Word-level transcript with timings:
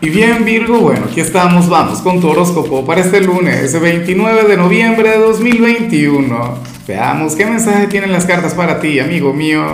Y 0.00 0.10
bien 0.10 0.44
Virgo, 0.44 0.78
bueno, 0.78 1.06
aquí 1.10 1.20
estamos, 1.20 1.68
vamos 1.68 2.00
con 2.02 2.20
tu 2.20 2.28
horóscopo 2.28 2.86
para 2.86 3.00
este 3.00 3.20
lunes 3.20 3.78
29 3.80 4.44
de 4.48 4.56
noviembre 4.56 5.10
de 5.10 5.18
2021. 5.18 6.54
Veamos 6.86 7.34
qué 7.34 7.44
mensaje 7.44 7.88
tienen 7.88 8.12
las 8.12 8.24
cartas 8.24 8.54
para 8.54 8.80
ti, 8.80 9.00
amigo 9.00 9.32
mío. 9.32 9.64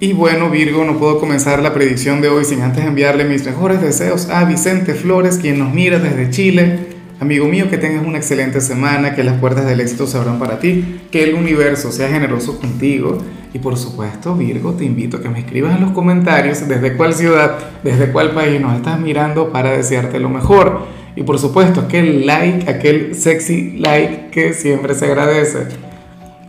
Y 0.00 0.14
bueno 0.14 0.48
Virgo, 0.48 0.82
no 0.86 0.98
puedo 0.98 1.20
comenzar 1.20 1.62
la 1.62 1.74
predicción 1.74 2.22
de 2.22 2.30
hoy 2.30 2.46
sin 2.46 2.62
antes 2.62 2.86
enviarle 2.86 3.24
mis 3.24 3.44
mejores 3.44 3.82
deseos 3.82 4.30
a 4.30 4.44
Vicente 4.44 4.94
Flores, 4.94 5.36
quien 5.36 5.58
nos 5.58 5.74
mira 5.74 5.98
desde 5.98 6.30
Chile. 6.30 6.93
Amigo 7.20 7.46
mío, 7.46 7.70
que 7.70 7.78
tengas 7.78 8.04
una 8.04 8.18
excelente 8.18 8.60
semana, 8.60 9.14
que 9.14 9.22
las 9.22 9.38
puertas 9.38 9.66
del 9.66 9.80
éxito 9.80 10.06
se 10.06 10.18
abran 10.18 10.40
para 10.40 10.58
ti, 10.58 11.00
que 11.12 11.22
el 11.22 11.34
universo 11.34 11.92
sea 11.92 12.08
generoso 12.08 12.58
contigo. 12.58 13.18
Y 13.52 13.60
por 13.60 13.76
supuesto, 13.76 14.34
Virgo, 14.34 14.72
te 14.72 14.84
invito 14.84 15.18
a 15.18 15.22
que 15.22 15.28
me 15.28 15.38
escribas 15.38 15.76
en 15.76 15.82
los 15.82 15.92
comentarios 15.92 16.66
desde 16.66 16.96
cuál 16.96 17.14
ciudad, 17.14 17.56
desde 17.84 18.10
cuál 18.10 18.32
país 18.32 18.60
nos 18.60 18.74
estás 18.74 18.98
mirando 18.98 19.52
para 19.52 19.70
desearte 19.70 20.18
lo 20.18 20.28
mejor. 20.28 20.86
Y 21.14 21.22
por 21.22 21.38
supuesto, 21.38 21.82
aquel 21.82 22.26
like, 22.26 22.68
aquel 22.68 23.14
sexy 23.14 23.76
like 23.78 24.30
que 24.32 24.52
siempre 24.52 24.94
se 24.94 25.06
agradece. 25.06 25.68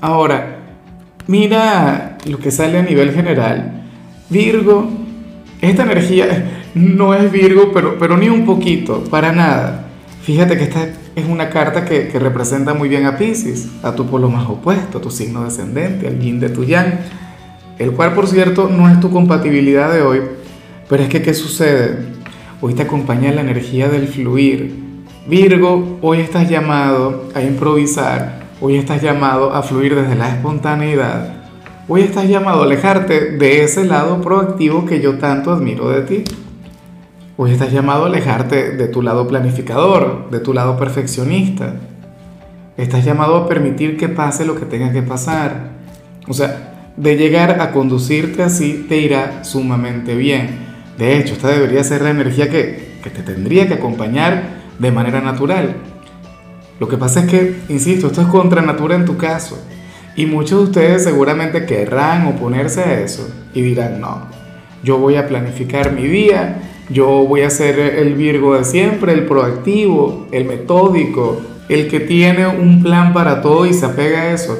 Ahora, 0.01 0.61
mira 1.27 2.17
lo 2.25 2.39
que 2.39 2.49
sale 2.49 2.79
a 2.79 2.81
nivel 2.81 3.13
general. 3.13 3.83
Virgo, 4.31 4.89
esta 5.61 5.83
energía 5.83 6.63
no 6.73 7.13
es 7.13 7.31
Virgo, 7.31 7.71
pero, 7.71 7.99
pero 7.99 8.17
ni 8.17 8.29
un 8.29 8.45
poquito, 8.45 9.03
para 9.03 9.31
nada. 9.31 9.85
Fíjate 10.25 10.57
que 10.57 10.63
esta 10.63 10.89
es 11.15 11.27
una 11.27 11.51
carta 11.51 11.85
que, 11.85 12.09
representa 12.17 12.73
muy 12.73 12.89
bien 12.89 13.05
a 13.05 13.15
Pisces, 13.15 13.67
a 13.83 13.93
tu 13.93 14.07
polo 14.07 14.27
más 14.27 14.49
opuesto, 14.49 14.97
a 14.97 15.01
tu 15.01 15.11
signo 15.11 15.43
descendente, 15.43 16.07
al 16.07 16.19
yin 16.19 16.39
de 16.39 16.49
tu 16.49 16.63
yang, 16.63 16.97
el 17.77 17.91
cual 17.91 18.15
por 18.15 18.25
cierto 18.25 18.67
no 18.67 18.89
es 18.89 18.99
tu 18.99 19.11
compatibilidad 19.11 19.93
de 19.93 20.01
hoy, 20.01 20.21
pero 20.89 21.03
es 21.03 21.09
que 21.09 21.21
¿qué 21.21 21.35
sucede? 21.35 21.99
Hoy 22.59 22.73
te 22.73 22.81
acompaña 22.81 23.31
la 23.33 23.41
energía 23.41 23.87
del 23.87 24.07
fluir. 24.07 24.73
Virgo, 25.27 25.99
hoy 26.01 26.21
estás 26.21 26.49
llamado 26.49 27.29
a 27.35 27.43
improvisar, 27.43 28.47
hoy 28.61 28.77
estás 28.77 29.03
llamado 29.03 29.53
a 29.53 29.61
fluir 29.61 29.93
desde 29.93 30.15
la 30.15 30.29
espontaneidad, 30.29 31.35
hoy 31.87 32.01
estás 32.01 32.27
llamado 32.27 32.63
a 32.63 32.65
alejarte 32.65 33.37
de 33.37 33.63
ese 33.63 33.85
lado 33.85 34.21
proactivo 34.21 34.87
que 34.87 34.99
yo 35.01 35.19
tanto 35.19 35.51
admiro 35.51 35.89
de 35.89 36.01
ti. 36.01 36.23
Hoy 37.37 37.51
estás 37.51 37.73
llamado 37.73 38.05
a 38.05 38.07
alejarte 38.07 38.71
de 38.77 38.87
tu 38.87 39.01
lado 39.01 39.27
planificador, 39.27 40.29
de 40.31 40.39
tu 40.39 40.53
lado 40.53 40.77
perfeccionista. 40.77 41.73
Estás 42.77 43.03
llamado 43.03 43.35
a 43.35 43.47
permitir 43.49 43.97
que 43.97 44.07
pase 44.07 44.45
lo 44.45 44.57
que 44.57 44.65
tenga 44.65 44.93
que 44.93 45.01
pasar. 45.01 45.71
O 46.29 46.33
sea, 46.33 46.93
de 46.95 47.17
llegar 47.17 47.59
a 47.59 47.73
conducirte 47.73 48.41
así 48.41 48.85
te 48.87 48.99
irá 48.99 49.43
sumamente 49.43 50.15
bien. 50.15 50.59
De 50.97 51.17
hecho, 51.17 51.33
esta 51.33 51.49
debería 51.49 51.83
ser 51.83 52.03
la 52.03 52.11
energía 52.11 52.49
que, 52.49 52.99
que 53.03 53.09
te 53.09 53.21
tendría 53.21 53.67
que 53.67 53.73
acompañar 53.73 54.43
de 54.79 54.91
manera 54.93 55.19
natural. 55.19 55.75
Lo 56.79 56.87
que 56.87 56.95
pasa 56.95 57.25
es 57.25 57.25
que, 57.25 57.59
insisto, 57.67 58.07
esto 58.07 58.21
es 58.21 58.27
contra 58.27 58.61
natura 58.61 58.95
en 58.95 59.03
tu 59.03 59.17
caso. 59.17 59.61
Y 60.15 60.25
muchos 60.25 60.59
de 60.59 60.65
ustedes 60.67 61.03
seguramente 61.03 61.65
querrán 61.65 62.27
oponerse 62.27 62.79
a 62.79 63.01
eso 63.01 63.29
y 63.53 63.61
dirán, 63.61 63.99
no, 63.99 64.21
yo 64.85 64.99
voy 64.99 65.17
a 65.17 65.27
planificar 65.27 65.91
mi 65.91 66.03
día, 66.07 66.61
yo 66.89 67.07
voy 67.25 67.41
a 67.41 67.49
ser 67.49 67.79
el 67.79 68.13
Virgo 68.13 68.55
de 68.55 68.63
siempre, 68.63 69.13
el 69.13 69.25
proactivo, 69.25 70.27
el 70.31 70.45
metódico, 70.45 71.41
el 71.67 71.87
que 71.87 71.99
tiene 71.99 72.47
un 72.47 72.83
plan 72.83 73.11
para 73.13 73.41
todo 73.41 73.65
y 73.65 73.73
se 73.73 73.85
apega 73.85 74.21
a 74.21 74.31
eso. 74.31 74.57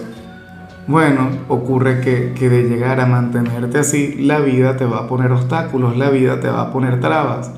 Bueno, 0.88 1.30
ocurre 1.48 2.02
que, 2.02 2.34
que, 2.34 2.50
de 2.50 2.64
llegar 2.64 3.00
a 3.00 3.06
mantenerte 3.06 3.80
así, 3.80 4.16
la 4.20 4.40
vida 4.40 4.78
te 4.78 4.86
va 4.86 5.00
a 5.00 5.08
poner 5.08 5.32
obstáculos, 5.32 5.98
la 5.98 6.10
vida 6.10 6.40
te 6.40 6.48
va 6.48 6.62
a 6.62 6.72
poner 6.72 7.00
trabas. 7.00 7.52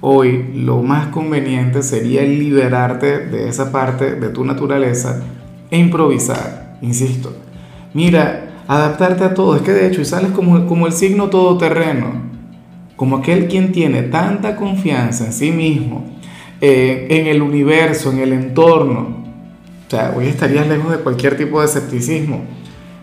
Hoy 0.00 0.50
lo 0.54 0.82
más 0.82 1.08
conveniente 1.08 1.82
sería 1.82 2.22
liberarte 2.22 3.26
de 3.26 3.48
esa 3.48 3.72
parte 3.72 4.16
de 4.16 4.28
tu 4.28 4.44
naturaleza 4.44 5.22
e 5.70 5.78
improvisar, 5.78 6.76
insisto. 6.82 7.32
Mira, 7.94 8.62
adaptarte 8.68 9.24
a 9.24 9.34
todo, 9.34 9.56
es 9.56 9.62
que 9.62 9.72
de 9.72 9.86
hecho 9.86 10.04
sales 10.04 10.32
como, 10.32 10.66
como 10.66 10.86
el 10.86 10.92
signo 10.92 11.30
todoterreno 11.30 12.33
como 12.96 13.16
aquel 13.16 13.48
quien 13.48 13.72
tiene 13.72 14.02
tanta 14.02 14.56
confianza 14.56 15.26
en 15.26 15.32
sí 15.32 15.50
mismo, 15.50 16.04
eh, 16.60 17.06
en 17.10 17.26
el 17.26 17.42
universo, 17.42 18.12
en 18.12 18.20
el 18.20 18.32
entorno. 18.32 19.24
O 19.86 19.90
sea, 19.90 20.14
hoy 20.16 20.26
estarías 20.26 20.66
lejos 20.66 20.92
de 20.92 20.98
cualquier 20.98 21.36
tipo 21.36 21.60
de 21.60 21.66
escepticismo. 21.66 22.42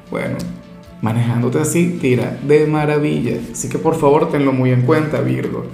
Bueno, 0.10 0.38
manejándote 1.02 1.60
así, 1.60 1.98
tira 2.02 2.38
de 2.48 2.66
maravilla. 2.68 3.38
Así 3.52 3.70
que 3.70 3.78
por 3.78 3.96
favor 3.96 4.32
tenlo 4.32 4.54
muy 4.54 4.72
en 4.72 4.84
cuenta, 4.84 5.22
Virgo. 5.22 5.66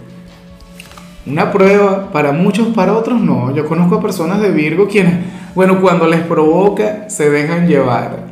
Una 1.26 1.52
prueba 1.52 2.12
para 2.12 2.32
muchos, 2.32 2.68
para 2.70 2.94
otros 2.94 3.22
no. 3.22 3.54
Yo 3.56 3.66
conozco 3.66 3.96
a 3.96 4.02
personas 4.02 4.42
de 4.42 4.52
Virgo 4.52 4.88
quienes, 4.88 5.16
bueno, 5.56 5.82
cuando 5.82 6.08
les 6.08 6.22
provoca, 6.22 7.10
se 7.10 7.30
dejan 7.30 7.68
llevar. 7.68 8.26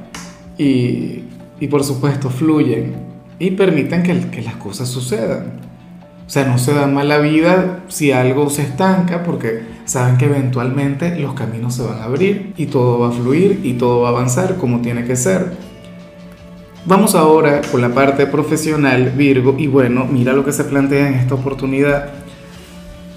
Y, 0.58 1.24
y 1.60 1.68
por 1.68 1.84
supuesto, 1.84 2.30
fluyen 2.30 2.96
y 3.38 3.52
permiten 3.52 4.02
que, 4.02 4.30
que 4.30 4.42
las 4.42 4.56
cosas 4.56 4.88
sucedan. 4.88 5.65
O 6.26 6.30
sea, 6.30 6.46
no 6.46 6.58
se 6.58 6.74
da 6.74 6.88
mala 6.88 7.20
vida 7.20 7.84
si 7.88 8.12
algo 8.12 8.50
se 8.50 8.64
estanca 8.64 9.24
porque 9.24 9.62
saben 9.86 10.18
que 10.18 10.26
eventualmente 10.26 11.20
los 11.20 11.36
caminos 11.36 11.76
se 11.76 11.84
van 11.84 12.00
a 12.00 12.06
abrir 12.06 12.54
y 12.58 12.66
todo 12.66 13.00
va 13.00 13.10
a 13.10 13.12
fluir 13.12 13.62
y 13.64 13.74
todo 13.74 14.02
va 14.02 14.10
a 14.10 14.12
avanzar 14.12 14.56
como 14.56 14.82
tiene 14.82 15.06
que 15.06 15.16
ser. 15.16 15.52
Vamos 16.86 17.14
ahora 17.14 17.62
con 17.72 17.82
la 17.82 17.90
parte 17.90 18.26
profesional, 18.26 19.12
Virgo, 19.16 19.56
y 19.58 19.68
bueno, 19.68 20.06
mira 20.06 20.34
lo 20.34 20.44
que 20.44 20.52
se 20.52 20.64
plantea 20.64 21.08
en 21.08 21.14
esta 21.16 21.36
oportunidad. 21.36 22.10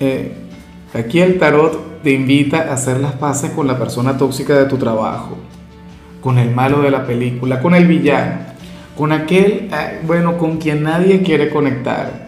Eh, 0.01 0.35
aquí 0.93 1.21
el 1.21 1.39
tarot 1.39 2.03
te 2.03 2.13
invita 2.13 2.69
a 2.69 2.75
hacer 2.75 3.01
las 3.01 3.13
paces 3.13 3.51
con 3.51 3.67
la 3.67 3.79
persona 3.79 4.19
tóxica 4.19 4.55
de 4.55 4.67
tu 4.67 4.77
trabajo, 4.77 5.37
con 6.23 6.39
el 6.39 6.55
malo 6.55 6.83
de 6.83 6.91
la 6.91 7.07
película, 7.07 7.61
con 7.61 7.75
el 7.75 7.87
villano, 7.87 8.37
con 8.97 9.13
aquel, 9.13 9.69
eh, 9.73 10.01
bueno, 10.07 10.37
con 10.37 10.59
quien 10.59 10.83
nadie 10.83 11.23
quiere 11.23 11.51
conectar 11.51 12.28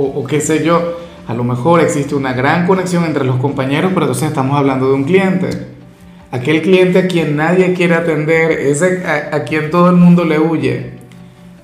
o, 0.00 0.24
qué 0.24 0.40
sé 0.40 0.64
yo, 0.64 0.96
a 1.26 1.34
lo 1.34 1.44
mejor 1.44 1.80
existe 1.80 2.14
una 2.14 2.32
gran 2.32 2.66
conexión 2.66 3.04
entre 3.04 3.24
los 3.24 3.36
compañeros, 3.36 3.90
pero 3.92 4.06
entonces 4.06 4.28
estamos 4.28 4.56
hablando 4.56 4.88
de 4.88 4.94
un 4.94 5.04
cliente. 5.04 5.50
Aquel 6.30 6.62
cliente 6.62 7.00
a 7.00 7.08
quien 7.08 7.36
nadie 7.36 7.72
quiere 7.74 7.94
atender, 7.94 8.52
ese 8.52 9.04
a, 9.04 9.36
a 9.36 9.44
quien 9.44 9.70
todo 9.70 9.90
el 9.90 9.96
mundo 9.96 10.24
le 10.24 10.38
huye. 10.38 10.98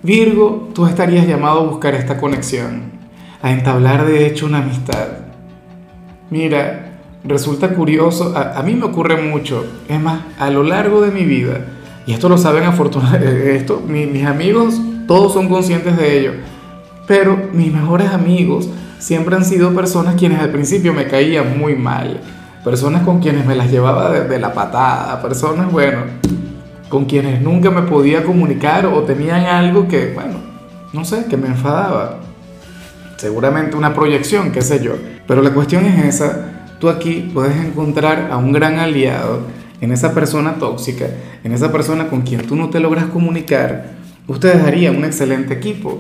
Virgo, 0.03 0.71
tú 0.75 0.87
estarías 0.87 1.27
llamado 1.27 1.61
a 1.61 1.65
buscar 1.65 1.94
esta 1.94 2.17
conexión, 2.19 2.93
a 3.41 3.53
entablar 3.53 4.05
de 4.05 4.27
hecho 4.27 4.47
una 4.47 4.59
amistad. 4.59 5.09
Mira, 6.31 6.94
resulta 7.25 7.71
curioso, 7.71 8.34
a, 8.37 8.62
mí 8.62 8.75
me 8.75 8.84
ocurre 8.84 9.17
mucho, 9.17 9.65
es 9.89 10.00
más, 10.00 10.21
a 10.39 10.50
lo 10.50 10.62
largo 10.62 11.00
de 11.00 11.11
mi 11.11 11.25
vida, 11.25 11.67
y 12.06 12.12
esto 12.12 12.28
lo 12.28 12.37
saben 12.37 12.65
afortunadamente, 12.65 13.56
esto, 13.56 13.81
mis 13.81 14.27
amigos, 14.27 14.81
todos 15.06 15.33
son 15.33 15.49
conscientes 15.49 15.97
de 15.97 16.19
ello, 16.19 16.33
pero 17.07 17.51
mis 17.53 17.73
mejores 17.73 18.11
amigos 18.11 18.69
siempre 18.99 19.37
han 19.37 19.45
sido 19.45 19.75
personas 19.75 20.15
quienes 20.15 20.41
al 20.41 20.51
principio 20.51 20.95
me 20.95 21.07
caían 21.07 21.59
muy 21.59 21.77
mal, 21.77 22.21
personas 22.65 23.03
con 23.03 23.21
quienes 23.21 23.45
me 23.45 23.55
las 23.55 23.71
llevaba 23.71 24.11
de, 24.11 24.39
la 24.39 24.55
patada, 24.55 25.21
personas, 25.21 25.71
bueno, 25.71 26.03
con 26.89 27.05
quienes 27.05 27.43
nunca 27.43 27.71
me 27.71 27.83
podía 27.83 28.25
comunicar 28.25 28.87
o 28.87 29.03
tenían 29.03 29.45
algo 29.45 29.87
que, 29.89 30.13
bueno, 30.15 30.39
no 30.93 31.05
sé, 31.05 31.27
que 31.27 31.37
me 31.37 31.49
enfadaba. 31.49 32.21
Seguramente 33.17 33.77
una 33.77 33.95
proyección, 33.95 34.53
qué 34.53 34.63
sé 34.63 34.83
yo. 34.83 34.93
Pero 35.27 35.43
la 35.43 35.51
cuestión 35.51 35.85
es 35.85 36.05
esa, 36.05 36.67
tú 36.79 36.89
aquí 36.89 37.31
puedes 37.33 37.57
encontrar 37.57 38.29
a 38.31 38.37
un 38.37 38.53
gran 38.53 38.79
aliado 38.79 39.41
en 39.81 39.93
esa 39.93 40.15
persona 40.15 40.55
tóxica, 40.55 41.07
en 41.43 41.53
esa 41.53 41.71
persona 41.71 42.09
con 42.09 42.23
quien 42.23 42.47
tú 42.47 42.57
no 42.57 42.71
te 42.71 42.81
logras 42.81 43.07
comunicar, 43.07 43.93
ustedes 44.27 44.65
harían 44.65 44.97
un 44.97 45.05
excelente 45.05 45.53
equipo. 45.53 45.99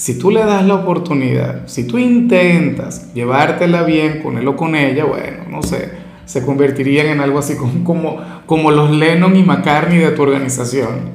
Si 0.00 0.18
tú 0.18 0.30
le 0.30 0.40
das 0.40 0.64
la 0.64 0.76
oportunidad, 0.76 1.68
si 1.68 1.86
tú 1.86 1.98
intentas 1.98 3.12
llevártela 3.12 3.82
bien 3.82 4.22
con 4.22 4.38
él 4.38 4.48
o 4.48 4.56
con 4.56 4.74
ella, 4.74 5.04
bueno, 5.04 5.44
no 5.50 5.62
sé, 5.62 5.90
se 6.24 6.42
convertirían 6.42 7.08
en 7.08 7.20
algo 7.20 7.38
así 7.38 7.54
como, 7.54 8.18
como, 8.46 8.70
los 8.70 8.92
Lennon 8.92 9.36
y 9.36 9.42
McCartney 9.42 9.98
de 9.98 10.12
tu 10.12 10.22
organización. 10.22 11.10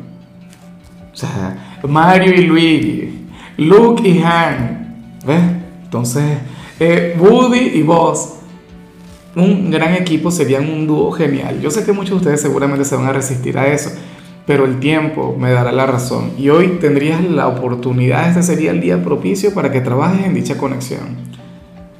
O 1.11 1.15
sea, 1.17 1.79
Mario 1.81 2.31
y 2.35 2.43
Luigi, 2.43 3.25
Luke 3.57 4.07
y 4.07 4.21
Han, 4.21 5.15
¿ves? 5.25 5.41
Entonces, 5.85 6.37
eh, 6.79 7.17
Woody 7.19 7.79
y 7.79 7.81
vos, 7.81 8.35
un 9.35 9.71
gran 9.71 9.95
equipo 9.95 10.29
serían 10.29 10.69
un 10.69 10.85
dúo 10.85 11.11
genial. 11.11 11.59
Yo 11.59 11.71
sé 11.71 11.83
que 11.83 11.91
muchos 11.91 12.11
de 12.11 12.17
ustedes 12.17 12.41
seguramente 12.41 12.85
se 12.85 12.95
van 12.95 13.07
a 13.07 13.13
resistir 13.13 13.57
a 13.57 13.65
eso, 13.65 13.89
pero 14.45 14.65
el 14.65 14.79
tiempo 14.79 15.35
me 15.39 15.51
dará 15.51 15.71
la 15.71 15.85
razón. 15.85 16.31
Y 16.37 16.49
hoy 16.49 16.77
tendrías 16.79 17.23
la 17.23 17.47
oportunidad, 17.47 18.29
este 18.29 18.43
sería 18.43 18.71
el 18.71 18.81
día 18.81 19.03
propicio 19.03 19.53
para 19.53 19.71
que 19.71 19.81
trabajes 19.81 20.25
en 20.25 20.33
dicha 20.33 20.57
conexión. 20.57 21.15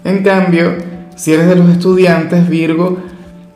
En 0.04 0.24
cambio, 0.24 0.76
si 1.16 1.34
eres 1.34 1.48
de 1.48 1.56
los 1.56 1.70
estudiantes 1.70 2.48
Virgo, 2.48 2.98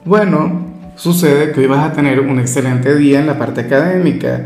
bueno, 0.06 0.66
sucede 0.96 1.52
que 1.52 1.62
hoy 1.62 1.68
vas 1.68 1.92
a 1.92 1.94
tener 1.94 2.20
un 2.20 2.40
excelente 2.40 2.96
día 2.96 3.20
en 3.20 3.28
la 3.28 3.38
parte 3.38 3.62
académica. 3.62 4.46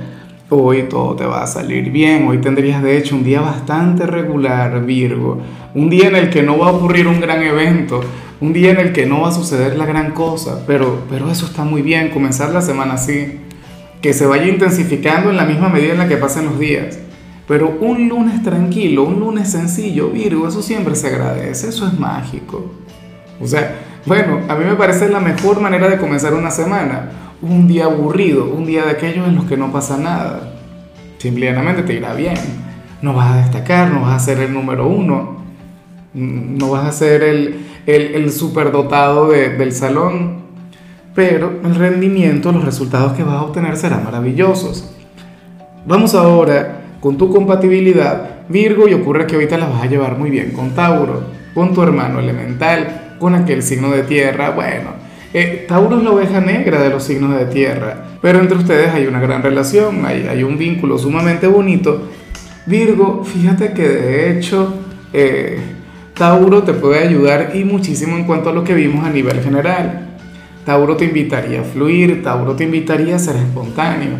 Hoy 0.49 0.83
todo 0.83 1.15
te 1.15 1.25
va 1.25 1.41
a 1.41 1.47
salir 1.47 1.89
bien, 1.89 2.27
hoy 2.27 2.39
tendrías 2.39 2.83
de 2.83 2.97
hecho 2.97 3.15
un 3.15 3.23
día 3.23 3.41
bastante 3.41 4.05
regular, 4.05 4.85
Virgo, 4.85 5.39
un 5.73 5.89
día 5.89 6.09
en 6.09 6.15
el 6.15 6.29
que 6.29 6.43
no 6.43 6.59
va 6.59 6.67
a 6.67 6.73
ocurrir 6.73 7.07
un 7.07 7.21
gran 7.21 7.41
evento, 7.41 8.01
un 8.41 8.51
día 8.51 8.71
en 8.71 8.79
el 8.79 8.91
que 8.91 9.05
no 9.05 9.21
va 9.21 9.29
a 9.29 9.31
suceder 9.31 9.77
la 9.77 9.85
gran 9.85 10.11
cosa, 10.11 10.63
pero, 10.67 11.03
pero 11.09 11.31
eso 11.31 11.45
está 11.45 11.63
muy 11.63 11.81
bien, 11.81 12.09
comenzar 12.09 12.51
la 12.51 12.61
semana 12.61 12.95
así, 12.95 13.39
que 14.03 14.13
se 14.13 14.25
vaya 14.25 14.47
intensificando 14.47 15.29
en 15.29 15.37
la 15.37 15.45
misma 15.45 15.69
medida 15.69 15.93
en 15.93 15.97
la 15.97 16.09
que 16.09 16.17
pasen 16.17 16.45
los 16.45 16.59
días. 16.59 16.99
Pero 17.47 17.77
un 17.79 18.09
lunes 18.09 18.43
tranquilo, 18.43 19.03
un 19.03 19.21
lunes 19.21 19.49
sencillo, 19.49 20.09
Virgo, 20.09 20.45
eso 20.45 20.61
siempre 20.61 20.93
se 20.93 21.07
agradece, 21.07 21.69
eso 21.69 21.87
es 21.87 21.97
mágico. 21.97 22.69
O 23.39 23.47
sea, 23.47 23.79
bueno, 24.05 24.41
a 24.49 24.55
mí 24.55 24.65
me 24.65 24.75
parece 24.75 25.07
la 25.07 25.21
mejor 25.21 25.61
manera 25.61 25.87
de 25.87 25.97
comenzar 25.97 26.33
una 26.33 26.51
semana 26.51 27.11
un 27.41 27.65
día 27.65 27.85
aburrido, 27.85 28.45
un 28.53 28.65
día 28.65 28.83
de 28.83 28.91
aquellos 28.91 29.25
en 29.25 29.35
los 29.35 29.45
que 29.45 29.55
no 29.55 29.71
pasa 29.71 29.97
nada. 29.97 30.53
Simplemente 31.17 31.83
te 31.83 31.93
irá 31.93 32.13
bien. 32.13 32.35
No 33.01 33.13
vas 33.13 33.31
a 33.31 33.37
destacar, 33.37 33.89
no 33.89 34.01
vas 34.01 34.21
a 34.21 34.25
ser 34.25 34.39
el 34.39 34.53
número 34.53 34.85
uno, 34.85 35.37
no 36.13 36.69
vas 36.71 36.87
a 36.87 36.91
ser 36.91 37.23
el, 37.23 37.65
el, 37.85 38.31
superdotado 38.31 39.29
del 39.29 39.71
salón, 39.71 40.42
pero 41.13 41.59
el 41.63 41.75
rendimiento, 41.75 42.51
los 42.51 42.65
resultados 42.65 43.13
que 43.13 43.23
vas 43.23 43.35
a 43.35 43.43
obtener 43.43 43.77
serán 43.77 44.03
maravillosos. 44.03 44.89
Vamos 45.85 46.15
ahora 46.15 46.81
con 46.99 47.17
tu 47.17 47.31
compatibilidad, 47.31 48.47
Virgo, 48.49 48.87
y 48.87 48.93
ocurre 48.93 49.27
que 49.27 49.35
ahorita 49.35 49.57
la 49.57 49.67
vas 49.67 49.83
a 49.83 49.87
llevar 49.87 50.17
muy 50.17 50.29
bien 50.29 50.51
con 50.51 50.71
Tauro, 50.71 51.23
con 51.53 51.73
tu 51.73 51.81
hermano 51.83 52.19
elemental, 52.19 53.15
con 53.19 53.35
aquel 53.35 53.61
signo 53.61 53.91
de 53.91 54.03
tierra, 54.03 54.51
bueno 54.51 55.03
eh, 55.33 55.65
Tauro 55.67 55.97
es 55.97 56.03
la 56.03 56.11
oveja 56.11 56.39
negra 56.41 56.79
de 56.79 56.89
los 56.91 57.03
signos 57.03 57.35
de 57.37 57.45
tierra, 57.47 58.05
pero 58.21 58.39
entre 58.39 58.57
ustedes 58.57 58.91
hay 58.93 59.07
una 59.07 59.19
gran 59.19 59.41
relación, 59.41 60.05
hay, 60.05 60.43
un 60.43 60.59
vínculo 60.59 60.99
sumamente 60.99 61.47
bonito. 61.47 62.09
Virgo, 62.67 63.23
fíjate 63.23 63.73
que 63.73 63.87
de 63.87 64.31
hecho 64.31 64.75
eh, 65.11 65.59
Tauro 66.13 66.61
te 66.61 66.73
puede 66.73 66.99
ayudar 66.99 67.51
y 67.55 67.63
muchísimo 67.63 68.15
en 68.15 68.25
cuanto 68.25 68.49
a 68.49 68.53
lo 68.53 68.63
que 68.63 68.75
vimos 68.75 69.03
a 69.05 69.09
nivel 69.09 69.41
general. 69.41 70.12
Tauro 70.65 70.95
te 70.95 71.05
invitaría 71.05 71.61
a 71.61 71.63
fluir, 71.63 72.23
Tauro 72.23 72.55
te 72.55 72.63
invitaría 72.63 73.15
a 73.15 73.19
ser 73.19 73.35
espontáneo. 73.35 74.17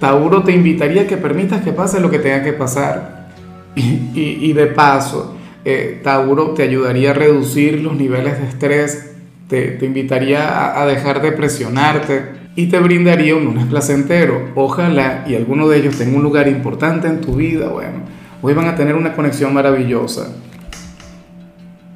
Tauro 0.00 0.42
te 0.42 0.52
invitaría 0.52 1.02
a 1.02 1.06
que 1.06 1.16
permitas 1.16 1.62
que 1.62 1.72
pase 1.72 2.00
lo 2.00 2.10
que 2.10 2.18
tenga 2.18 2.42
que 2.42 2.52
pasar. 2.52 3.28
Y, 3.74 4.52
de 4.54 4.66
paso, 4.66 5.36
eh, 5.64 6.00
Tauro 6.02 6.50
te 6.50 6.62
ayudaría 6.62 7.10
a 7.10 7.14
reducir 7.14 7.82
los 7.82 7.94
niveles 7.94 8.38
de 8.38 8.46
estrés 8.46 9.16
te, 9.48 9.78
invitaría 9.82 10.80
a, 10.80 10.86
dejar 10.86 11.22
de 11.22 11.32
presionarte 11.32 12.46
y 12.56 12.66
te 12.66 12.80
brindaría 12.80 13.36
un 13.36 13.44
lunes 13.44 13.66
placentero. 13.66 14.50
Ojalá 14.54 15.24
y 15.28 15.34
alguno 15.34 15.68
de 15.68 15.78
ellos 15.78 15.96
tenga 15.96 16.16
un 16.16 16.22
lugar 16.22 16.48
importante 16.48 17.06
en 17.06 17.20
tu 17.20 17.36
vida. 17.36 17.68
Bueno, 17.68 18.00
hoy 18.42 18.54
van 18.54 18.66
a 18.66 18.74
tener 18.74 18.96
una 18.96 19.14
conexión 19.14 19.54
maravillosa. 19.54 20.34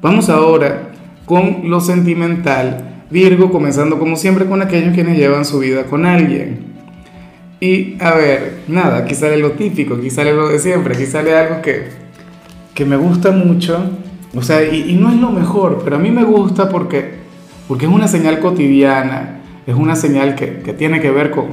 Vamos 0.01 0.29
ahora 0.29 0.91
con 1.25 1.69
lo 1.69 1.79
sentimental. 1.79 3.00
Virgo, 3.11 3.51
comenzando 3.51 3.99
como 3.99 4.15
siempre 4.15 4.45
con 4.45 4.61
aquellos 4.61 4.93
quienes 4.93 5.17
llevan 5.17 5.45
su 5.45 5.59
vida 5.59 5.83
con 5.85 6.05
alguien. 6.05 6.71
Y 7.59 8.01
a 8.01 8.15
ver, 8.15 8.61
nada, 8.67 8.97
aquí 8.97 9.13
sale 9.13 9.37
lo 9.37 9.51
típico, 9.51 9.95
aquí 9.95 10.09
sale 10.09 10.33
lo 10.33 10.49
de 10.49 10.57
siempre, 10.57 10.95
aquí 10.95 11.05
sale 11.05 11.35
algo 11.35 11.61
que, 11.61 11.89
que 12.73 12.85
me 12.85 12.95
gusta 12.95 13.31
mucho. 13.31 13.79
O 14.33 14.41
sea, 14.41 14.63
y, 14.63 14.91
y 14.91 14.93
no 14.95 15.09
es 15.09 15.17
lo 15.17 15.29
mejor, 15.29 15.81
pero 15.83 15.97
a 15.97 15.99
mí 15.99 16.09
me 16.09 16.23
gusta 16.23 16.69
porque 16.69 17.21
porque 17.71 17.85
es 17.85 17.91
una 17.93 18.09
señal 18.09 18.39
cotidiana, 18.39 19.39
es 19.65 19.75
una 19.75 19.95
señal 19.95 20.35
que, 20.35 20.57
que 20.59 20.73
tiene 20.73 20.99
que 20.99 21.09
ver 21.09 21.31
con... 21.31 21.45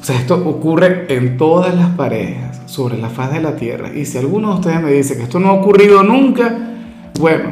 O 0.00 0.02
sea, 0.02 0.16
esto 0.16 0.42
ocurre 0.48 1.04
en 1.10 1.36
todas 1.36 1.74
las 1.74 1.90
parejas 1.90 2.62
sobre 2.64 2.96
la 2.96 3.10
faz 3.10 3.34
de 3.34 3.42
la 3.42 3.54
Tierra. 3.54 3.90
Y 3.94 4.06
si 4.06 4.16
alguno 4.16 4.48
de 4.48 4.54
ustedes 4.54 4.80
me 4.80 4.90
dice 4.90 5.18
que 5.18 5.24
esto 5.24 5.38
no 5.38 5.48
ha 5.48 5.52
ocurrido 5.52 6.02
nunca, 6.02 6.56
bueno, 7.20 7.50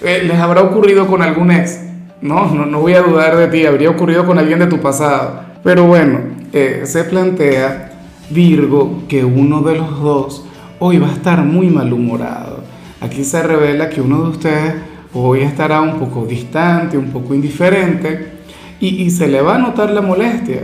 eh, 0.00 0.22
les 0.24 0.38
habrá 0.38 0.62
ocurrido 0.62 1.08
con 1.08 1.22
algún 1.22 1.50
ex. 1.50 1.80
No, 2.20 2.46
no, 2.46 2.64
no 2.64 2.80
voy 2.80 2.94
a 2.94 3.02
dudar 3.02 3.36
de 3.36 3.48
ti, 3.48 3.66
habría 3.66 3.90
ocurrido 3.90 4.24
con 4.24 4.38
alguien 4.38 4.58
de 4.58 4.66
tu 4.66 4.80
pasado. 4.80 5.40
Pero 5.62 5.84
bueno, 5.84 6.20
eh, 6.52 6.82
se 6.84 7.04
plantea 7.04 7.92
Virgo 8.30 9.02
que 9.08 9.24
uno 9.24 9.62
de 9.62 9.76
los 9.76 10.00
dos 10.00 10.44
hoy 10.78 10.98
va 10.98 11.08
a 11.08 11.12
estar 11.12 11.44
muy 11.44 11.68
malhumorado. 11.68 12.60
Aquí 13.00 13.24
se 13.24 13.42
revela 13.42 13.90
que 13.90 14.00
uno 14.00 14.22
de 14.22 14.28
ustedes 14.30 14.74
hoy 15.12 15.40
estará 15.40 15.80
un 15.80 15.98
poco 15.98 16.24
distante, 16.24 16.96
un 16.96 17.10
poco 17.10 17.34
indiferente 17.34 18.32
y, 18.80 19.10
se 19.10 19.28
le 19.28 19.40
va 19.40 19.56
a 19.56 19.58
notar 19.58 19.90
la 19.90 20.00
molestia. 20.00 20.62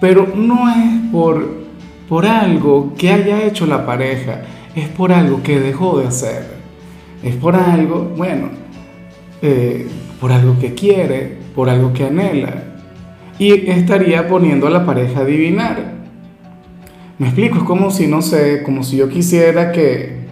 Pero 0.00 0.26
no 0.34 0.68
es 0.70 1.10
por, 1.12 1.48
por 2.08 2.26
algo 2.26 2.94
que 2.98 3.12
haya 3.12 3.44
hecho 3.44 3.66
la 3.66 3.86
pareja, 3.86 4.42
es 4.74 4.88
por 4.88 5.12
algo 5.12 5.42
que 5.42 5.60
dejó 5.60 5.98
de 6.00 6.08
hacer. 6.08 6.54
Es 7.22 7.36
por 7.36 7.56
algo, 7.56 8.12
bueno, 8.16 8.48
eh, 9.40 9.88
por 10.20 10.32
algo 10.32 10.58
que 10.58 10.74
quiere, 10.74 11.38
por 11.54 11.68
algo 11.68 11.92
que 11.92 12.04
anhela. 12.04 12.64
Y 13.38 13.70
estaría 13.70 14.28
poniendo 14.28 14.66
a 14.66 14.70
la 14.70 14.86
pareja 14.86 15.20
a 15.20 15.22
adivinar. 15.22 15.94
Me 17.18 17.26
explico, 17.26 17.58
es 17.58 17.64
como 17.64 17.90
si, 17.90 18.06
no 18.06 18.22
sé, 18.22 18.62
como 18.62 18.82
si 18.82 18.96
yo 18.96 19.08
quisiera 19.08 19.72
que, 19.72 20.24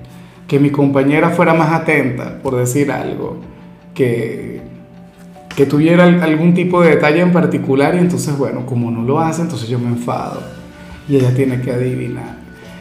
que 0.46 0.58
mi 0.58 0.70
compañera 0.70 1.31
fuera 1.31 1.55
más 1.55 1.73
atenta, 1.73 2.40
por 2.43 2.56
decir 2.56 2.90
algo, 2.90 3.38
que, 3.94 4.61
que 5.55 5.67
tuviera 5.67 6.05
algún 6.05 6.55
tipo 6.55 6.82
de 6.82 6.90
detalle 6.90 7.20
en 7.20 7.32
particular 7.32 7.94
y 7.94 7.99
entonces, 7.99 8.37
bueno, 8.37 8.67
como 8.67 8.90
no 8.90 9.02
lo 9.02 9.20
hace, 9.20 9.43
entonces 9.43 9.69
yo 9.69 9.79
me 9.79 9.88
enfado 9.88 10.43
y 11.08 11.17
ella 11.17 11.34
tiene 11.34 11.61
que 11.61 11.70
adivinar. 11.70 12.37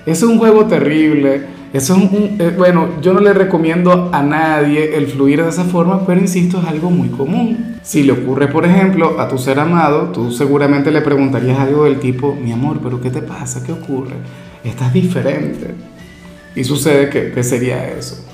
Es 0.06 0.24
un 0.24 0.39
juego 0.39 0.65
terrible, 0.65 1.42
eso 1.73 1.95
es 1.95 2.00
un, 2.03 2.35
eh, 2.39 2.53
bueno, 2.57 3.01
yo 3.01 3.13
no 3.13 3.21
le 3.21 3.33
recomiendo 3.33 4.09
a 4.12 4.21
nadie 4.21 4.97
el 4.97 5.07
fluir 5.07 5.41
de 5.41 5.50
esa 5.50 5.63
forma, 5.63 6.06
pero 6.06 6.19
insisto, 6.19 6.59
es 6.59 6.68
algo 6.68 6.89
muy 6.89 7.07
común. 7.07 7.77
Si 7.81 8.03
le 8.03 8.12
ocurre, 8.12 8.47
por 8.47 8.65
ejemplo, 8.65 9.19
a 9.21 9.29
tu 9.29 9.38
ser 9.38 9.57
amado, 9.57 10.09
tú 10.12 10.31
seguramente 10.31 10.91
le 10.91 11.00
preguntarías 11.01 11.59
algo 11.59 11.85
del 11.85 12.00
tipo, 12.00 12.35
mi 12.35 12.51
amor, 12.51 12.79
pero 12.83 13.00
¿qué 13.00 13.09
te 13.09 13.21
pasa? 13.21 13.63
¿Qué 13.63 13.71
ocurre? 13.71 14.15
Estás 14.65 14.91
diferente. 14.91 15.73
Y 16.56 16.65
sucede 16.65 17.09
que, 17.09 17.31
¿qué 17.31 17.41
sería 17.41 17.89
eso? 17.89 18.25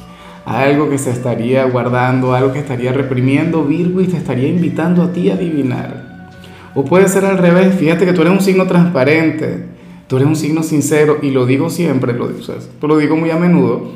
Algo 0.44 0.90
que 0.90 0.98
se 0.98 1.12
estaría 1.12 1.64
guardando, 1.66 2.34
algo 2.34 2.52
que 2.52 2.60
estaría 2.60 2.92
reprimiendo 2.92 3.64
Virgo 3.64 4.02
y 4.02 4.08
te 4.08 4.18
estaría 4.18 4.48
invitando 4.48 5.04
a 5.04 5.12
ti 5.12 5.30
a 5.30 5.36
adivinar. 5.36 6.30
O 6.74 6.84
puede 6.84 7.08
ser 7.08 7.26
al 7.26 7.38
revés, 7.38 7.76
fíjate 7.76 8.06
que 8.06 8.14
tú 8.14 8.22
eres 8.22 8.34
un 8.34 8.42
signo 8.42 8.66
transparente, 8.66 9.77
tú 10.08 10.18
eres 10.18 10.28
un 10.28 10.36
signo 10.36 10.64
sincero 10.64 11.20
y 11.22 11.32
lo 11.32 11.46
digo 11.46 11.70
siempre, 11.70 12.14
lo, 12.14 12.26
o 12.26 12.88
lo 12.88 12.98
digo 12.98 13.16
muy 13.16 13.30
a 13.30 13.38
menudo, 13.38 13.92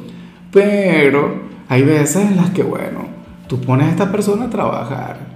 pero 0.52 1.36
hay 1.68 1.84
veces 1.84 2.30
en 2.30 2.38
las 2.38 2.50
que, 2.52 2.64
bueno, 2.64 3.08
tú 3.48 3.60
pones 3.62 3.88
a 3.88 3.92
esta 3.92 4.12
persona 4.12 4.46
a 4.46 4.50
trabajar. 4.50 5.32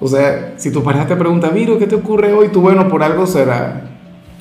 O 0.00 0.06
sea, 0.06 0.54
si 0.56 0.70
tu 0.70 0.82
pareja 0.82 1.06
te 1.06 1.16
pregunta, 1.16 1.48
Virgo, 1.50 1.78
¿qué 1.78 1.86
te 1.86 1.96
ocurre 1.96 2.32
hoy? 2.32 2.48
Tú, 2.48 2.60
bueno, 2.60 2.88
por 2.88 3.02
algo 3.02 3.26
será. 3.26 3.90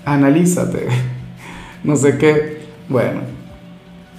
Analízate. 0.05 0.88
No 1.84 1.96
sé 1.96 2.17
qué. 2.17 2.57
Bueno, 2.89 3.22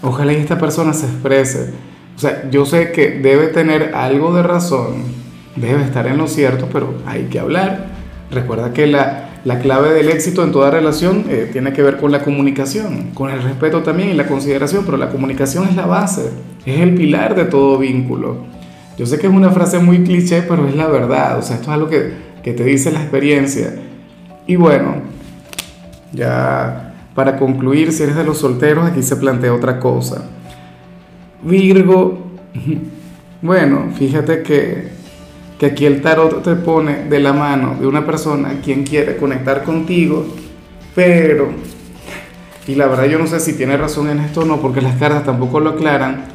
Ojalá 0.02 0.32
y 0.32 0.36
esta 0.36 0.58
persona 0.58 0.92
se 0.92 1.06
exprese. 1.06 1.74
O 2.16 2.20
sea, 2.20 2.48
yo 2.50 2.66
sé 2.66 2.92
que 2.92 3.10
debe 3.10 3.48
tener 3.48 3.94
algo 3.94 4.34
de 4.34 4.42
razón, 4.42 5.02
debe 5.56 5.82
estar 5.82 6.06
en 6.06 6.18
lo 6.18 6.28
cierto, 6.28 6.68
pero 6.72 6.94
hay 7.06 7.24
que 7.24 7.40
hablar. 7.40 7.86
Recuerda 8.30 8.72
que 8.72 8.86
la, 8.86 9.27
la 9.48 9.60
clave 9.60 9.94
del 9.94 10.10
éxito 10.10 10.44
en 10.44 10.52
toda 10.52 10.70
relación 10.70 11.24
eh, 11.30 11.48
tiene 11.50 11.72
que 11.72 11.82
ver 11.82 11.96
con 11.96 12.12
la 12.12 12.22
comunicación, 12.22 13.12
con 13.14 13.30
el 13.30 13.42
respeto 13.42 13.82
también 13.82 14.10
y 14.10 14.12
la 14.12 14.26
consideración, 14.26 14.84
pero 14.84 14.98
la 14.98 15.08
comunicación 15.08 15.66
es 15.66 15.74
la 15.74 15.86
base, 15.86 16.28
es 16.66 16.80
el 16.80 16.94
pilar 16.94 17.34
de 17.34 17.46
todo 17.46 17.78
vínculo. 17.78 18.44
Yo 18.98 19.06
sé 19.06 19.18
que 19.18 19.26
es 19.26 19.32
una 19.32 19.48
frase 19.48 19.78
muy 19.78 20.04
cliché, 20.04 20.42
pero 20.42 20.68
es 20.68 20.76
la 20.76 20.86
verdad, 20.88 21.38
o 21.38 21.42
sea, 21.42 21.56
esto 21.56 21.70
es 21.70 21.74
algo 21.74 21.88
que, 21.88 22.12
que 22.42 22.52
te 22.52 22.62
dice 22.62 22.92
la 22.92 23.00
experiencia. 23.00 23.74
Y 24.46 24.56
bueno, 24.56 24.96
ya 26.12 26.92
para 27.14 27.38
concluir, 27.38 27.94
si 27.94 28.02
eres 28.02 28.16
de 28.16 28.24
los 28.24 28.36
solteros, 28.36 28.86
aquí 28.86 29.02
se 29.02 29.16
plantea 29.16 29.54
otra 29.54 29.80
cosa. 29.80 30.24
Virgo, 31.42 32.32
bueno, 33.40 33.92
fíjate 33.98 34.42
que, 34.42 34.88
que 35.58 35.66
aquí 35.66 35.86
el 35.86 36.00
tarot 36.00 36.42
te 36.42 36.54
pone 36.54 37.04
de 37.08 37.18
la 37.18 37.32
mano 37.32 37.76
de 37.80 37.86
una 37.86 38.06
persona 38.06 38.60
quien 38.64 38.84
quiere 38.84 39.16
conectar 39.16 39.64
contigo, 39.64 40.24
pero, 40.94 41.48
y 42.66 42.74
la 42.76 42.86
verdad 42.86 43.06
yo 43.06 43.18
no 43.18 43.26
sé 43.26 43.40
si 43.40 43.54
tiene 43.54 43.76
razón 43.76 44.08
en 44.08 44.20
esto 44.20 44.40
o 44.40 44.44
no, 44.44 44.60
porque 44.60 44.80
las 44.80 44.96
cartas 44.96 45.24
tampoco 45.24 45.58
lo 45.60 45.70
aclaran, 45.70 46.26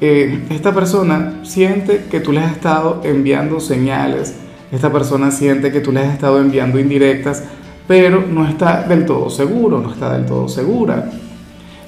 eh, 0.00 0.44
esta 0.50 0.72
persona 0.74 1.40
siente 1.42 2.04
que 2.10 2.20
tú 2.20 2.32
le 2.32 2.40
has 2.40 2.52
estado 2.52 3.02
enviando 3.04 3.60
señales, 3.60 4.34
esta 4.72 4.90
persona 4.90 5.30
siente 5.30 5.70
que 5.70 5.80
tú 5.80 5.92
le 5.92 6.00
has 6.00 6.12
estado 6.12 6.40
enviando 6.40 6.78
indirectas, 6.78 7.44
pero 7.86 8.24
no 8.26 8.48
está 8.48 8.82
del 8.82 9.06
todo 9.06 9.30
seguro, 9.30 9.80
no 9.80 9.92
está 9.92 10.14
del 10.14 10.26
todo 10.26 10.48
segura. 10.48 11.10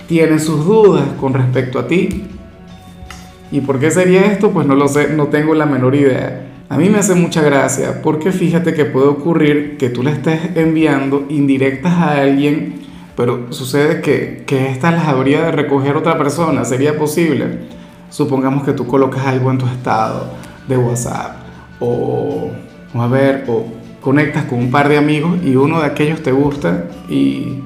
Tiene 0.06 0.38
sus 0.38 0.64
dudas 0.64 1.04
con 1.20 1.34
respecto 1.34 1.78
a 1.78 1.88
ti. 1.88 2.24
¿Y 3.50 3.60
por 3.60 3.80
qué 3.80 3.90
sería 3.90 4.26
esto? 4.26 4.52
Pues 4.52 4.66
no 4.66 4.74
lo 4.74 4.86
sé, 4.88 5.08
no 5.08 5.26
tengo 5.26 5.54
la 5.54 5.66
menor 5.66 5.94
idea. 5.94 6.46
A 6.68 6.76
mí 6.76 6.88
me 6.90 6.98
hace 6.98 7.14
mucha 7.14 7.42
gracia 7.42 8.02
porque 8.02 8.32
fíjate 8.32 8.74
que 8.74 8.84
puede 8.84 9.08
ocurrir 9.08 9.76
que 9.78 9.88
tú 9.88 10.02
le 10.02 10.12
estés 10.12 10.56
enviando 10.56 11.26
indirectas 11.28 11.92
a 11.92 12.20
alguien 12.20 12.88
pero 13.18 13.52
sucede 13.52 14.00
que, 14.00 14.44
que 14.46 14.70
esta 14.70 14.92
las 14.92 15.08
habría 15.08 15.42
de 15.42 15.50
recoger 15.50 15.96
otra 15.96 16.16
persona, 16.16 16.64
¿sería 16.64 16.96
posible? 16.96 17.58
Supongamos 18.10 18.62
que 18.62 18.72
tú 18.72 18.86
colocas 18.86 19.26
algo 19.26 19.50
en 19.50 19.58
tu 19.58 19.66
estado 19.66 20.34
de 20.68 20.76
WhatsApp 20.76 21.38
o, 21.80 22.52
o 22.94 23.02
a 23.02 23.08
ver, 23.08 23.44
o 23.48 23.66
conectas 24.00 24.44
con 24.44 24.60
un 24.60 24.70
par 24.70 24.88
de 24.88 24.98
amigos 24.98 25.36
y 25.44 25.56
uno 25.56 25.80
de 25.80 25.86
aquellos 25.86 26.22
te 26.22 26.30
gusta 26.30 26.84
y, 27.08 27.58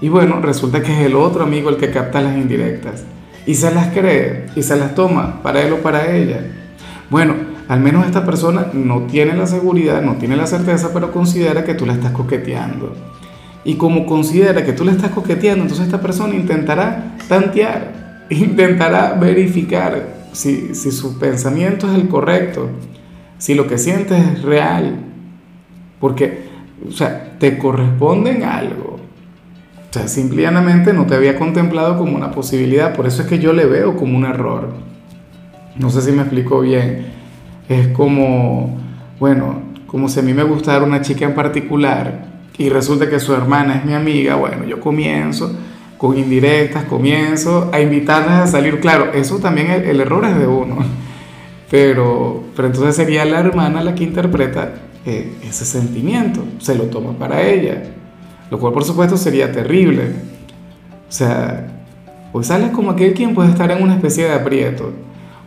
y 0.00 0.08
bueno, 0.08 0.40
resulta 0.40 0.82
que 0.82 0.92
es 0.92 1.06
el 1.06 1.14
otro 1.14 1.44
amigo 1.44 1.70
el 1.70 1.76
que 1.76 1.92
capta 1.92 2.20
las 2.20 2.36
indirectas 2.36 3.04
y 3.46 3.54
se 3.54 3.72
las 3.72 3.92
cree 3.92 4.46
y 4.56 4.64
se 4.64 4.74
las 4.74 4.96
toma 4.96 5.40
para 5.44 5.62
él 5.62 5.74
o 5.74 5.76
para 5.76 6.12
ella. 6.12 6.40
Bueno, 7.08 7.34
al 7.68 7.80
menos 7.80 8.06
esta 8.06 8.24
persona 8.24 8.68
no 8.72 9.02
tiene 9.02 9.34
la 9.34 9.46
seguridad, 9.46 10.00
no 10.00 10.14
tiene 10.14 10.36
la 10.36 10.46
certeza, 10.46 10.90
pero 10.94 11.12
considera 11.12 11.64
que 11.64 11.74
tú 11.74 11.84
la 11.84 11.92
estás 11.92 12.12
coqueteando. 12.12 12.94
Y 13.62 13.74
como 13.74 14.06
considera 14.06 14.64
que 14.64 14.72
tú 14.72 14.86
la 14.86 14.92
estás 14.92 15.10
coqueteando, 15.10 15.64
entonces 15.64 15.84
esta 15.86 16.00
persona 16.00 16.34
intentará 16.34 17.16
tantear, 17.28 18.24
intentará 18.30 19.12
verificar 19.12 20.16
si, 20.32 20.74
si 20.74 20.90
su 20.90 21.18
pensamiento 21.18 21.86
es 21.90 21.94
el 21.94 22.08
correcto, 22.08 22.70
si 23.36 23.54
lo 23.54 23.66
que 23.66 23.76
sientes 23.76 24.18
es 24.18 24.42
real. 24.42 25.00
Porque, 26.00 26.48
o 26.88 26.92
sea, 26.92 27.36
te 27.38 27.58
corresponden 27.58 28.44
algo. 28.44 28.98
O 29.90 29.92
sea, 29.92 30.08
simplemente 30.08 30.94
no 30.94 31.06
te 31.06 31.16
había 31.16 31.38
contemplado 31.38 31.98
como 31.98 32.16
una 32.16 32.30
posibilidad, 32.30 32.94
por 32.94 33.06
eso 33.06 33.22
es 33.22 33.28
que 33.28 33.38
yo 33.38 33.52
le 33.52 33.66
veo 33.66 33.94
como 33.94 34.16
un 34.16 34.24
error. 34.24 34.72
No 35.76 35.90
sé 35.90 36.00
si 36.00 36.12
me 36.12 36.22
explico 36.22 36.60
bien. 36.60 37.17
Es 37.68 37.88
como, 37.88 38.78
bueno, 39.20 39.62
como 39.86 40.08
si 40.08 40.20
a 40.20 40.22
mí 40.22 40.32
me 40.32 40.42
gustara 40.42 40.84
una 40.84 41.02
chica 41.02 41.24
en 41.24 41.34
particular 41.34 42.26
y 42.56 42.68
resulta 42.68 43.08
que 43.08 43.20
su 43.20 43.34
hermana 43.34 43.76
es 43.76 43.84
mi 43.84 43.94
amiga, 43.94 44.34
bueno, 44.34 44.64
yo 44.64 44.80
comienzo 44.80 45.54
con 45.96 46.16
indirectas, 46.16 46.84
comienzo 46.84 47.70
a 47.72 47.80
invitarlas 47.80 48.42
a 48.42 48.46
salir. 48.46 48.80
Claro, 48.80 49.12
eso 49.12 49.38
también 49.38 49.70
el, 49.70 50.00
error 50.00 50.24
es 50.24 50.38
de 50.38 50.46
uno, 50.46 50.76
pero, 51.70 52.44
pero 52.56 52.68
entonces 52.68 52.96
sería 52.96 53.24
la 53.24 53.40
hermana 53.40 53.82
la 53.82 53.94
que 53.94 54.04
interpreta 54.04 54.74
eh, 55.04 55.36
ese 55.42 55.64
sentimiento, 55.64 56.44
se 56.58 56.74
lo 56.74 56.84
toma 56.84 57.12
para 57.12 57.42
ella 57.42 57.82
lo 58.50 58.58
cual 58.58 58.72
por 58.72 58.84
supuesto 58.84 59.16
sería 59.16 59.52
terrible. 59.52 60.04
O 61.08 61.12
sea, 61.12 61.66
pues 62.32 62.46
sales 62.48 62.70
como 62.70 62.90
aquel 62.90 63.14
quien 63.14 63.34
puede 63.34 63.50
estar 63.50 63.70
en 63.70 63.82
una 63.82 63.94
especie 63.94 64.24
de 64.24 64.34
aprieto. 64.34 64.92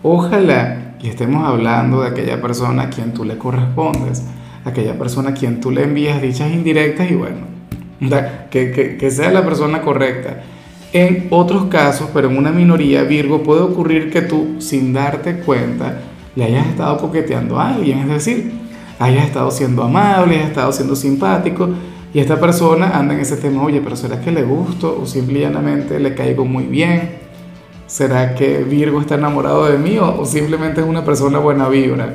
Ojalá 0.04 0.81
y 1.04 1.10
estemos 1.10 1.48
hablando 1.48 2.02
de 2.02 2.10
aquella 2.10 2.42
persona 2.42 2.84
a 2.84 2.90
quien 2.90 3.14
tú 3.14 3.26
le 3.26 3.38
correspondes, 3.38 4.24
aquella 4.66 4.98
persona 4.98 5.30
a 5.30 5.34
quien 5.34 5.60
tú 5.60 5.72
le 5.72 5.84
envías 5.84 6.22
dichas 6.22 6.52
indirectas 6.52 7.10
y 7.10 7.16
bueno, 7.16 7.38
que, 8.52 8.98
que, 9.00 9.12
sea 9.12 9.32
la 9.32 9.44
persona 9.44 9.82
correcta. 9.82 10.44
En 10.94 11.28
otros 11.30 11.66
casos, 11.66 12.10
pero 12.14 12.30
en 12.30 12.38
una 12.38 12.52
minoría, 12.52 13.04
Virgo, 13.04 13.42
puede 13.42 13.62
ocurrir 13.62 14.12
que 14.12 14.22
tú, 14.22 14.58
sin 14.60 14.94
darte 14.94 15.38
cuenta, 15.38 16.02
le 16.36 16.44
hayas 16.44 16.68
estado 16.68 16.98
coqueteando 16.98 17.60
a 17.60 17.76
alguien, 17.76 18.00
es 18.00 18.08
decir, 18.08 18.52
hayas 19.00 19.26
estado 19.26 19.50
siendo 19.52 19.84
amable, 19.84 20.36
hayas 20.36 20.50
estado 20.50 20.72
siendo 20.72 20.96
simpático, 20.96 21.70
y 22.14 22.20
esta 22.20 22.40
persona 22.40 22.98
anda 22.98 23.14
en 23.14 23.22
ese 23.22 23.38
tema, 23.38 23.64
oye, 23.64 23.80
pero 23.82 23.96
¿será 23.96 24.20
que 24.20 24.32
le 24.32 24.44
gusto 24.44 25.00
o 25.02 25.06
simplemente 25.08 26.00
le 26.00 26.14
caigo 26.14 26.44
muy 26.46 26.66
bien? 26.66 27.21
¿Será 27.92 28.36
que 28.36 28.64
Virgo 28.64 29.02
está 29.02 29.16
enamorado 29.16 29.66
de 29.66 29.78
mí 29.78 29.98
o, 29.98 30.24
simplemente 30.26 30.80
es 30.80 30.88
una 30.88 31.04
persona 31.04 31.40
buena 31.40 31.68
vibra? 31.68 32.14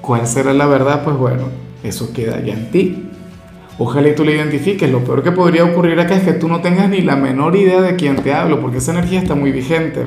¿Cuál 0.00 0.26
será 0.26 0.52
la 0.52 0.66
verdad? 0.66 1.04
Pues 1.04 1.16
bueno, 1.16 1.44
eso 1.84 2.12
queda 2.12 2.40
ya 2.40 2.54
en 2.54 2.72
ti. 2.72 3.04
Ojalá 3.78 4.08
y 4.08 4.16
tú 4.16 4.24
le 4.24 4.34
identifiques. 4.34 4.90
Lo 4.90 5.04
peor 5.04 5.22
que 5.22 5.30
podría 5.30 5.64
ocurrir 5.64 6.00
acá 6.00 6.16
es 6.16 6.24
que 6.24 6.32
tú 6.32 6.48
no 6.48 6.60
tengas 6.60 6.90
ni 6.90 7.02
la 7.02 7.14
menor 7.14 7.54
idea 7.54 7.80
de 7.80 7.94
quién 7.94 8.16
te 8.16 8.34
hablo, 8.34 8.60
porque 8.60 8.78
esa 8.78 8.90
energía 8.90 9.20
está 9.20 9.36
muy 9.36 9.52
vigente. 9.52 10.04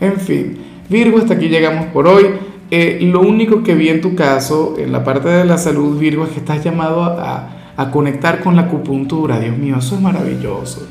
En 0.00 0.18
fin, 0.18 0.56
Virgo, 0.88 1.18
hasta 1.18 1.34
aquí 1.34 1.50
llegamos 1.50 1.88
por 1.88 2.08
hoy. 2.08 2.24
Eh, 2.70 3.00
lo 3.02 3.20
único 3.20 3.62
que 3.62 3.74
vi 3.74 3.90
en 3.90 4.00
tu 4.00 4.14
caso, 4.14 4.76
en 4.78 4.90
la 4.90 5.04
parte 5.04 5.28
de 5.28 5.44
la 5.44 5.58
salud, 5.58 5.98
Virgo, 5.98 6.24
es 6.24 6.30
que 6.30 6.38
estás 6.38 6.64
llamado 6.64 7.02
a, 7.04 7.74
a 7.76 7.90
conectar 7.90 8.40
con 8.40 8.56
la 8.56 8.62
acupuntura. 8.62 9.38
Dios 9.38 9.58
mío, 9.58 9.76
eso 9.80 9.96
es 9.96 10.00
maravilloso. 10.00 10.88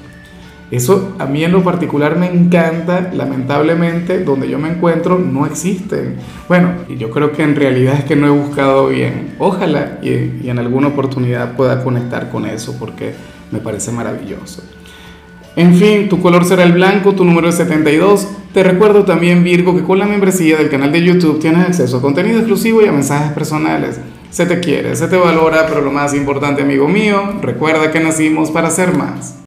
Eso 0.72 1.16
a 1.20 1.26
mí 1.26 1.44
en 1.44 1.52
lo 1.52 1.64
particular 1.64 2.18
me 2.18 2.26
encanta, 2.26 3.12
lamentablemente 3.14 4.24
donde 4.24 4.50
yo 4.50 4.58
me 4.58 4.70
encuentro 4.70 5.20
no 5.20 5.46
existen. 5.46 6.16
Bueno, 6.48 6.72
y 6.90 6.98
yo 6.98 7.12
creo 7.12 7.32
que 7.32 7.44
en 7.44 7.56
realidad 7.56 7.96
es 7.96 8.06
que 8.06 8.16
no 8.16 8.28
he 8.28 8.32
buscado 8.32 8.88
bien. 8.88 9.36
Ojalá 9.38 10.00
y, 10.02 10.50
en 10.50 10.60
alguna 10.60 10.88
oportunidad 10.88 11.56
pueda 11.56 11.84
conectar 11.84 12.32
con 12.32 12.46
eso 12.46 12.76
porque 12.80 13.14
me 13.52 13.60
parece 13.60 13.92
maravilloso. 13.92 14.64
En 15.56 15.76
fin, 15.76 16.10
tu 16.10 16.20
color 16.20 16.46
será 16.46 16.64
el 16.64 16.72
blanco, 16.72 17.14
tu 17.14 17.24
número 17.24 17.50
es 17.50 17.56
72. 17.56 18.28
Te 18.54 18.64
recuerdo 18.64 19.06
también, 19.06 19.44
Virgo, 19.44 19.76
que 19.76 19.84
con 19.84 20.00
la 20.00 20.08
membresía 20.08 20.58
del 20.58 20.70
canal 20.70 20.92
de 20.92 21.04
YouTube 21.04 21.40
tienes 21.40 21.68
acceso 21.68 21.98
a 21.98 22.02
contenido 22.02 22.40
exclusivo 22.40 22.82
y 22.82 22.88
a 22.88 22.92
mensajes 22.92 23.32
personales. 23.34 24.00
Se 24.32 24.48
te 24.48 24.60
quiere, 24.60 24.96
se 24.96 25.08
te 25.08 25.16
valora, 25.16 25.68
pero 25.68 25.82
lo 25.82 25.92
más 25.92 26.16
importante, 26.16 26.64
amigo 26.64 26.88
mío, 26.88 27.36
recuerda 27.44 27.92
que 27.92 28.00
nacimos 28.00 28.50
para 28.50 28.72
ser 28.72 28.98
más. 28.98 29.36